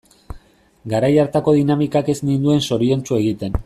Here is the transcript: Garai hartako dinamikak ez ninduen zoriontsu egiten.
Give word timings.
Garai 0.93 1.11
hartako 1.25 1.55
dinamikak 1.59 2.13
ez 2.15 2.19
ninduen 2.31 2.65
zoriontsu 2.71 3.19
egiten. 3.25 3.59